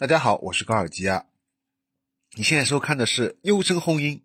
[0.00, 1.24] 大家好，我是高尔基啊。
[2.36, 4.18] 你现在收看的是《优声轰音》，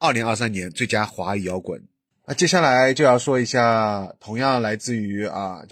[0.00, 1.86] 二零二三年最佳华语摇滚。
[2.26, 5.64] 那接下来就要说一下，同样来自于啊，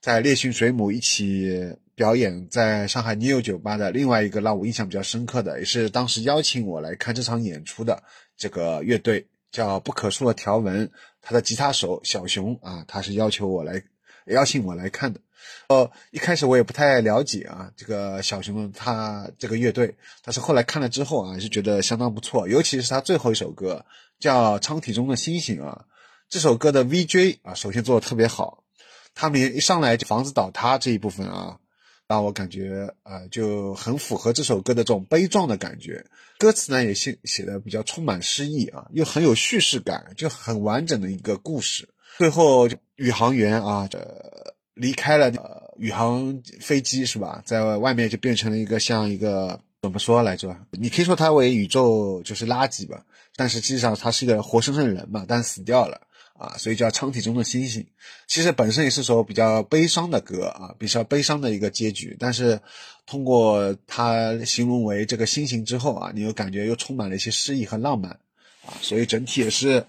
[0.00, 8.02] 在烈性水母一起表演在上海 New 酒吧的另外一个让我印象比较深刻的，也是当时邀请我来看这场演出的
[8.38, 10.90] 这个乐队，叫不可数的条纹。
[11.20, 13.82] 他的吉他手小熊啊，他是要求我来
[14.28, 15.20] 邀请我来看的。
[15.68, 19.94] 呃，一开始我也不太了解啊，这个小熊他这个乐队，
[20.24, 23.84] 但是后来看了之后啊，是觉得相当不错，尤其是他最后一首歌
[24.18, 25.84] 叫《舱体中的星星》啊，
[26.28, 28.64] 这首歌的 VJ 啊，首先做的特别好，
[29.14, 31.58] 他们一上来就房子倒塌这一部分啊，
[32.08, 36.04] 让我感觉呃就很符合这首歌的这种悲壮的感觉，
[36.36, 44.56] 歌词呢也写写的比较充满诗意啊，又很有叙事感，就很完整的一个故事，最后宇航员啊这。
[44.80, 50.56] 离开了呃宇航飞机是吧，在外面就变成了一个像一个怎么说来着？
[50.70, 53.04] 你可以说它为宇宙就是垃圾吧，
[53.36, 56.00] 但实际上它是一个活生生的人嘛，但死掉了
[56.32, 57.86] 啊，所以叫舱体中的星星。
[58.26, 62.16] 其实本身也是首比较悲伤的歌啊，比较悲伤的一个结局。
[62.18, 62.58] 但是
[63.04, 68.12] 通过它形容为这个星星之后啊，你又感觉又充满了一些诗意和浪漫
[68.64, 69.84] 啊，所以整体也是。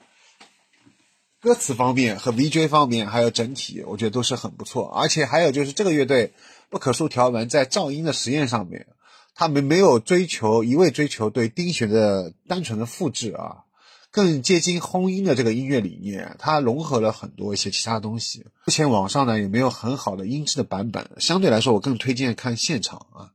[1.41, 4.87] 歌词方面和 VJ 方面，还有整体，我觉得都是很不错。
[4.89, 6.33] 而且还有就是这个乐队
[6.69, 8.85] 不可数条纹在噪音的实验上面，
[9.33, 13.63] 他们没有追求一味追求对丁弦的单纯的复制啊，
[14.11, 16.35] 更接近轰音的这个音乐理念。
[16.37, 18.45] 它融合了很多一些其他东西。
[18.65, 23.31] 目前网上呢也没有很好的音质的版本，相对来说我更推荐看现场啊。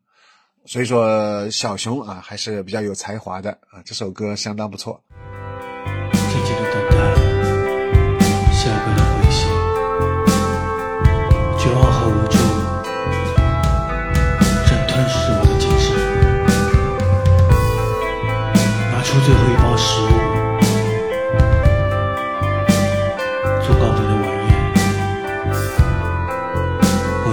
[0.64, 5.02] 所以说小熊啊还是比较有才华的啊，这首歌相当不错。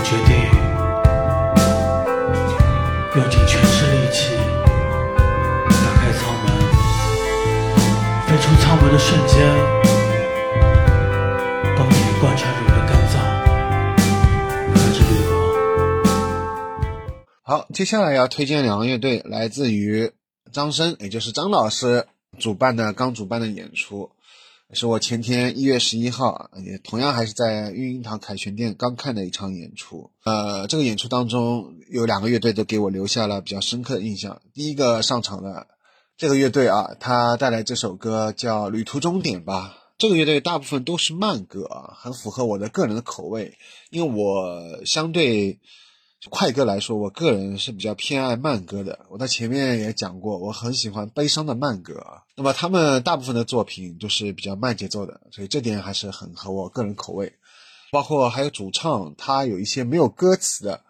[0.03, 0.35] 决定
[3.15, 4.35] 用尽全身力气
[5.69, 6.47] 打开舱门，
[8.27, 9.35] 飞出舱门的瞬间，
[11.77, 13.15] 高铁贯穿着我的肝脏，
[14.73, 15.31] 发着绿光。
[17.43, 20.11] 好，接下来要推荐两个乐队，来自于。
[20.51, 22.05] 张生，也就是张老师
[22.37, 24.11] 主办的刚主办的演出，
[24.71, 30.09] 是我前天一月十一号，也同样还是在育婴堂凯旋店刚看的一场演出。
[30.23, 34.41] 呃，这个演出当中有两个乐队都给我留下了比较深刻的印象。
[34.53, 35.67] 第一个上场的
[36.17, 39.77] 这个乐队啊，他带来这首歌叫《旅途终点》吧。
[39.97, 43.57] 这个乐队大部分都是慢歌啊，很符合我的个人的口味，
[43.89, 45.59] 因为我相对。
[46.29, 49.05] 快歌来说，我个人是比较偏爱慢歌的。
[49.09, 52.23] 我在前面也讲过，我很喜欢悲伤的慢歌啊。
[52.35, 57.33] 那么他们大部分的作品都是比较慢节奏的，所以这点还是很合我个人口味。
[57.91, 60.81] 包括还有主唱，他有一些没有歌词的，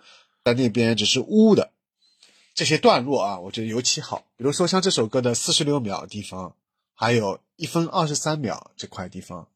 [0.45, 1.71] 在那边只是呜的
[2.53, 4.23] 这些段落啊，我觉得尤其好。
[4.37, 6.53] 比如说像这首歌的四十六秒地方，
[6.93, 9.47] 还有一分二十三秒这块地方。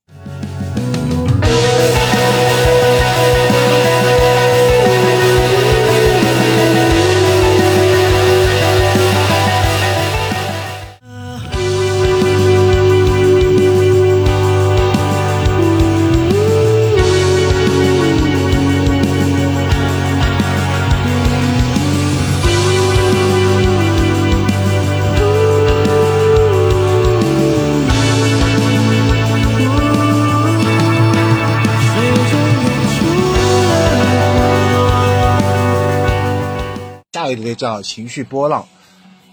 [37.31, 38.67] 一个叫情绪波浪，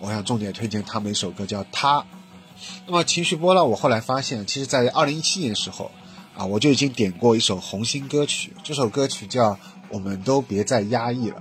[0.00, 2.00] 我想重点推荐他们一首歌叫《他》。
[2.86, 5.90] 那么情绪波浪，我后来发现，其实在二零一七年的时候
[6.36, 8.52] 啊，我就已经点过一首红心歌曲。
[8.62, 9.52] 这首歌曲叫
[9.88, 11.36] 《我们都别再压抑了》。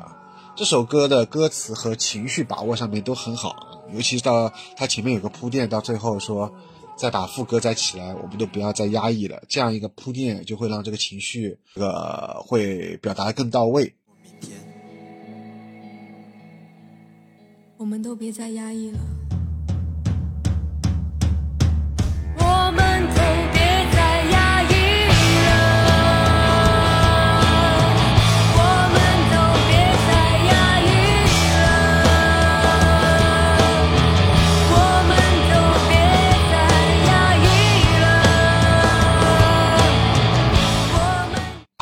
[0.56, 6.54] 这首歌的歌词和情绪把握上面都很好，尤其是到它前面有个铺垫，到最后说
[6.96, 9.42] 再把副歌再起来，我们都不要再压抑了。
[9.48, 13.94] 这样一个铺垫就会让这个情绪这个会表达的更到位。
[17.84, 19.23] 我们都别再压抑了。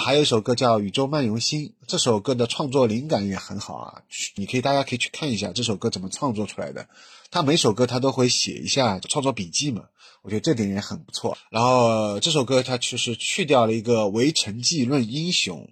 [0.04, 4.02] 还有一首歌叫《宇宙漫游星》，这首歌的创作灵感也很好啊，
[4.36, 6.90] 你可以大家可以去看一下这首歌怎么创作出来的。
[7.30, 9.84] 他每首歌他都会写一下创作笔记嘛，
[10.24, 11.38] 我觉得这点也很不错。
[11.52, 15.70] 然后这首歌它其实去掉了一个“唯成绩论英雄”，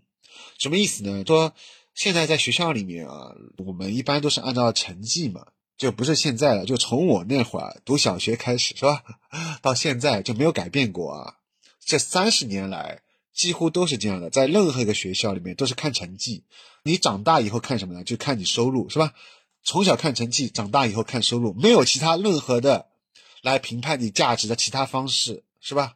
[0.60, 1.24] 什么意思呢？
[1.26, 1.54] 说
[1.96, 9.04] 现在在学校里面啊，我们一般都是按照成绩嘛，就不是现在了，就从我那会儿读小学开始是吧，
[9.64, 11.34] 到现在就没有改变过啊。
[11.84, 13.02] 这三十年来
[13.40, 16.44] 几乎都是这样的，在任何一个学校里面都是看成绩。
[16.84, 18.04] 你长大以后看什么呢？
[18.04, 19.14] 就看你收入是吧？
[19.64, 22.88] 从小看成绩，长大以后看收入，没有其他任何的
[23.42, 25.96] 来评判你价值的其他方式，是吧？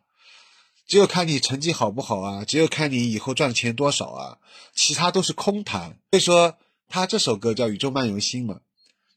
[0.88, 4.38] 只有看你成绩好不好啊，只有看你以后赚钱多少啊，
[4.74, 6.00] 其他都是空谈。
[6.12, 6.58] 所以说，
[6.88, 8.62] 他这首歌叫《宇宙漫游星》嘛，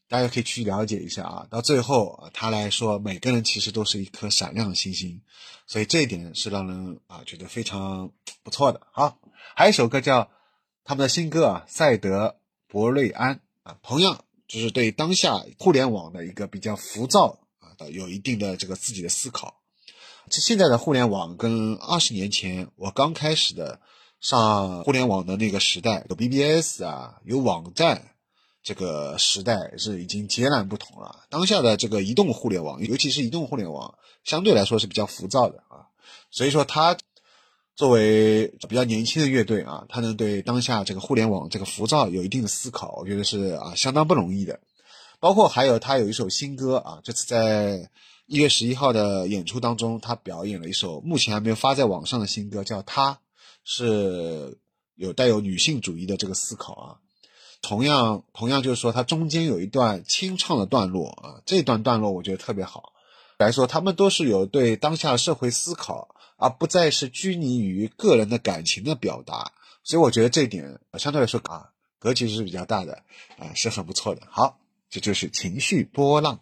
[0.07, 1.47] 大家可以去了解一下啊。
[1.49, 5.21] 到最后，他来说，每个人其实都是一颗闪亮的星星，
[5.65, 8.11] 所以这一点是让人啊觉得非常
[8.43, 8.81] 不错的。
[8.91, 9.19] 好，
[9.55, 10.29] 还有一首歌叫
[10.83, 14.23] 他们的新歌啊，《赛德博瑞安》啊，同样。
[14.47, 19.59] 就是对当下互联网的一个比较浮躁啊，有一定的这个自己的思考。
[20.29, 23.81] 这现在的互联网跟二十年前我刚开始的
[24.21, 28.15] 上互联网的那个时代，有 BBS 啊，有网站
[28.67, 31.23] 这个时代是已经截然不同了。
[31.29, 35.87] 当下的这个移动互联网，尤其是移动互联网，相对来说是比较浮躁的啊。
[36.29, 36.97] 所以说它。
[37.77, 44.59] 作为比较年轻的乐队啊，他能对当下这个互联网这个浮躁有一定的思考，我觉得是啊相当不容易的。
[45.19, 47.87] 包括还有他有一首新歌啊，这次在
[48.25, 53.13] 一月十一号的演出当中，他表演了一首目前还没有发在网上的新歌，叫《他》，
[53.63, 54.57] 是
[54.95, 56.97] 有带有女性主义的这个思考啊。
[57.61, 62.93] 同样，同样就是说，它中间有一段清唱的段落啊，这段段落我觉得特别好。
[63.37, 66.09] 来说，他们都是有对当下社会思考。
[66.39, 73.01] 而不再是拘泥于个人的感情的表达，所以我觉得这一点相对来说啊，格局是比较大的，
[73.39, 74.21] 啊，是很不错的。
[74.29, 76.39] 好，这就是情绪波浪。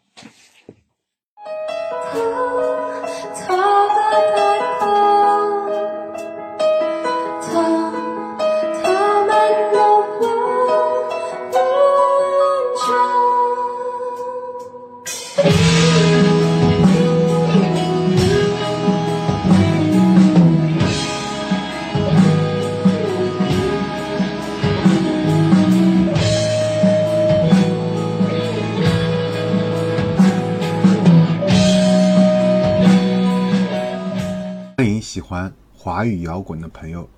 [35.02, 37.10] 喜欢华语摇滚的朋友，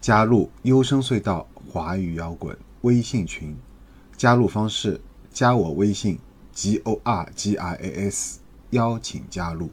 [0.00, 3.56] 加入优声隧道华语摇滚微信群。
[4.16, 5.00] 加入方式：
[5.32, 6.18] 加我微信
[6.52, 8.40] g o r g i a s，
[8.70, 9.70] 邀请加入。